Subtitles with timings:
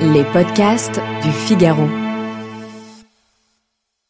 [0.00, 1.88] Les podcasts du Figaro.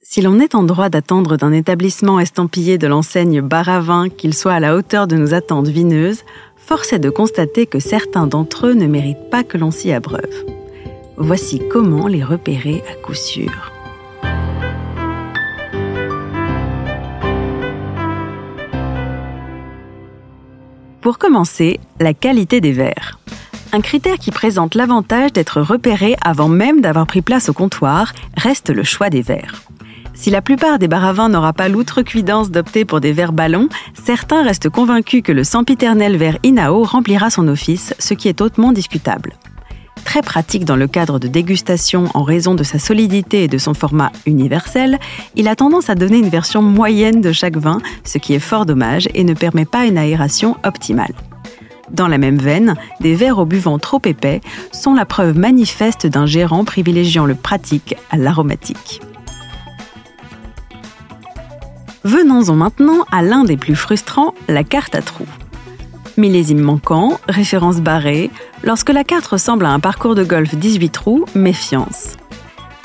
[0.00, 4.60] Si l'on est en droit d'attendre d'un établissement estampillé de l'enseigne Baravin qu'il soit à
[4.60, 6.24] la hauteur de nos attentes vineuses,
[6.56, 10.44] force est de constater que certains d'entre eux ne méritent pas que l'on s'y abreuve.
[11.16, 13.72] Voici comment les repérer à coup sûr.
[21.00, 23.18] Pour commencer, la qualité des verres.
[23.72, 28.70] Un critère qui présente l'avantage d'être repéré avant même d'avoir pris place au comptoir reste
[28.70, 29.62] le choix des verres.
[30.14, 33.68] Si la plupart des baravins n'aura pas l'outrecuidance d'opter pour des verres ballons,
[34.04, 38.72] certains restent convaincus que le sempiternel verre Inao remplira son office, ce qui est hautement
[38.72, 39.34] discutable.
[40.08, 43.74] Très pratique dans le cadre de dégustation en raison de sa solidité et de son
[43.74, 44.98] format universel,
[45.36, 48.64] il a tendance à donner une version moyenne de chaque vin, ce qui est fort
[48.64, 51.12] dommage et ne permet pas une aération optimale.
[51.90, 54.40] Dans la même veine, des verres au buvant trop épais
[54.72, 59.02] sont la preuve manifeste d'un gérant privilégiant le pratique à l'aromatique.
[62.04, 65.26] Venons-en maintenant à l'un des plus frustrants, la carte à trous.
[66.18, 68.32] Millésime manquant, référence barrée,
[68.64, 72.16] lorsque la carte ressemble à un parcours de golf 18 trous, méfiance.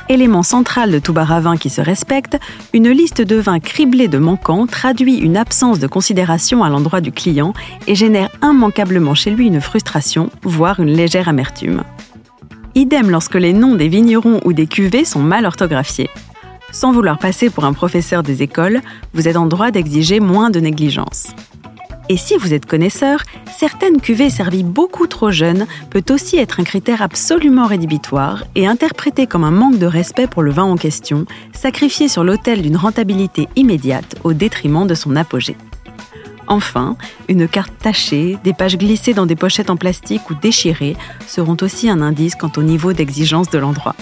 [0.07, 2.37] Élément central de tout bar à vin qui se respecte,
[2.73, 7.11] une liste de vins criblés de manquants traduit une absence de considération à l'endroit du
[7.11, 7.53] client
[7.87, 11.81] et génère immanquablement chez lui une frustration, voire une légère amertume.
[12.75, 16.11] Idem lorsque les noms des vignerons ou des cuvées sont mal orthographiés.
[16.71, 18.81] Sans vouloir passer pour un professeur des écoles,
[19.15, 21.33] vous êtes en droit d'exiger moins de négligence.
[22.09, 23.23] Et si vous êtes connaisseur,
[23.57, 29.25] certaines cuvées servies beaucoup trop jeunes peut aussi être un critère absolument rédhibitoire et interprété
[29.25, 33.47] comme un manque de respect pour le vin en question, sacrifié sur l'autel d'une rentabilité
[33.55, 35.55] immédiate au détriment de son apogée.
[36.47, 36.97] Enfin,
[37.29, 41.89] une carte tachée, des pages glissées dans des pochettes en plastique ou déchirées seront aussi
[41.89, 43.95] un indice quant au niveau d'exigence de l'endroit.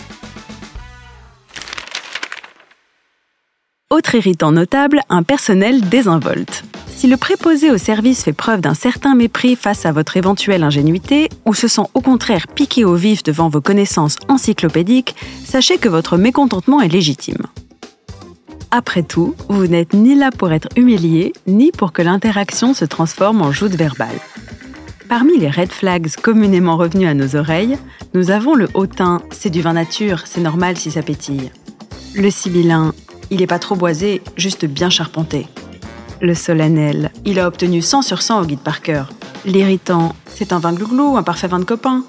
[3.91, 6.63] Autre irritant notable, un personnel désinvolte.
[7.01, 11.29] Si le préposé au service fait preuve d'un certain mépris face à votre éventuelle ingénuité,
[11.47, 16.17] ou se sent au contraire piqué au vif devant vos connaissances encyclopédiques, sachez que votre
[16.17, 17.47] mécontentement est légitime.
[18.69, 23.41] Après tout, vous n'êtes ni là pour être humilié, ni pour que l'interaction se transforme
[23.41, 24.19] en joute verbale.
[25.09, 27.79] Parmi les red flags communément revenus à nos oreilles,
[28.13, 31.49] nous avons le hautain, c'est du vin nature, c'est normal si ça pétille.
[32.13, 32.93] Le sibyllin,
[33.31, 35.47] il est pas trop boisé, juste bien charpenté.
[36.21, 39.09] Le solennel, il a obtenu 100 sur 100 au guide par cœur.
[39.43, 42.03] L'irritant, c'est un vin glouglou, un parfait vin de copain.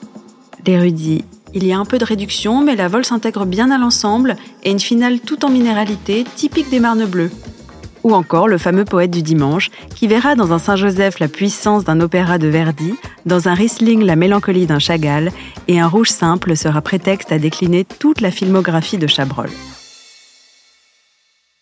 [0.67, 1.25] L'érudit,
[1.55, 4.71] il y a un peu de réduction, mais la vol s'intègre bien à l'ensemble et
[4.71, 7.31] une finale tout en minéralité typique des marnes bleues.
[8.05, 12.01] Ou encore le fameux poète du dimanche, qui verra dans un Saint-Joseph la puissance d'un
[12.01, 12.93] opéra de Verdi,
[13.25, 15.33] dans un Riesling la mélancolie d'un Chagall,
[15.69, 19.49] et un rouge simple sera prétexte à décliner toute la filmographie de Chabrol.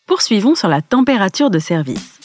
[0.06, 2.19] Poursuivons sur la température de service.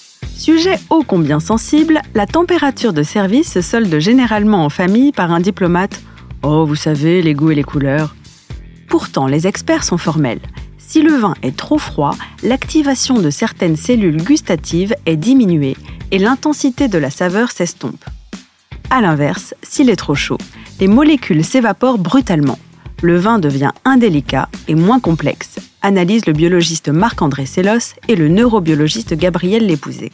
[0.45, 5.39] Sujet ô combien sensible, la température de service se solde généralement en famille par un
[5.39, 6.03] diplomate
[6.43, 8.15] Oh, vous savez, les goûts et les couleurs.
[8.87, 10.41] Pourtant, les experts sont formels.
[10.77, 15.75] Si le vin est trop froid, l'activation de certaines cellules gustatives est diminuée
[16.11, 18.05] et l'intensité de la saveur s'estompe.
[18.91, 20.37] A l'inverse, s'il est trop chaud,
[20.79, 22.59] les molécules s'évaporent brutalement.
[23.01, 29.15] Le vin devient indélicat et moins complexe, analyse le biologiste Marc-André Sellos et le neurobiologiste
[29.15, 30.11] Gabriel Lépousé.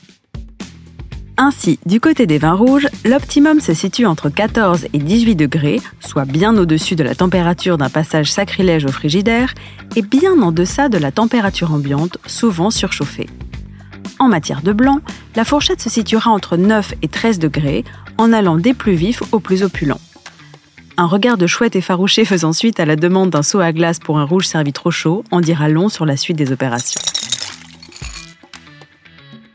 [1.44, 6.26] Ainsi, du côté des vins rouges, l'optimum se situe entre 14 et 18 degrés, soit
[6.26, 9.55] bien au-dessus de la température d'un passage sacrilège au frigidaire,
[9.96, 13.28] et bien en deçà de la température ambiante, souvent surchauffée.
[14.20, 14.99] En matière de blanc,
[15.35, 17.85] la fourchette se situera entre 9 et 13 degrés,
[18.20, 20.02] en allant des plus vifs aux plus opulents.
[20.97, 24.20] Un regard de chouette effarouché faisant suite à la demande d'un seau à glace pour
[24.20, 27.02] un rouge servi trop chaud en dira long sur la suite des opérations.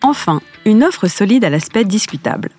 [0.02, 2.50] Enfin, une offre solide à l'aspect discutable.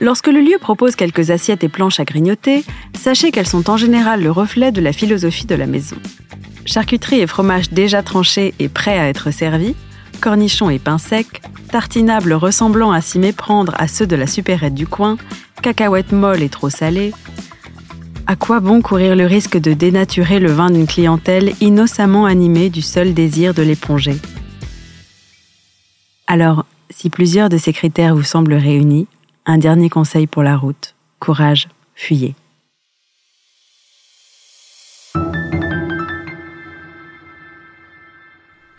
[0.00, 2.64] Lorsque le lieu propose quelques assiettes et planches à grignoter,
[2.96, 5.96] sachez qu'elles sont en général le reflet de la philosophie de la maison.
[6.66, 9.74] Charcuterie et fromage déjà tranchés et prêts à être servis,
[10.20, 11.42] cornichons et pain sec,
[11.72, 15.16] tartinables ressemblant à s'y méprendre à ceux de la supérette du coin,
[15.62, 17.12] cacahuètes molles et trop salées.
[18.26, 22.82] À quoi bon courir le risque de dénaturer le vin d'une clientèle innocemment animée du
[22.82, 24.16] seul désir de l'éponger?
[26.28, 29.08] Alors, si plusieurs de ces critères vous semblent réunis,
[29.46, 30.94] un dernier conseil pour la route.
[31.20, 32.34] Courage, fuyez.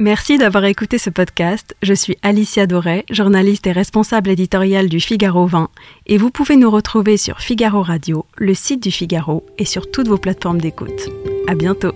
[0.02, 1.76] Merci d'avoir écouté ce podcast.
[1.82, 5.70] Je suis Alicia Doré, journaliste et responsable éditoriale du Figaro 20,
[6.06, 10.08] et vous pouvez nous retrouver sur Figaro Radio, le site du Figaro et sur toutes
[10.08, 11.10] vos plateformes d'écoute.
[11.48, 11.94] À bientôt.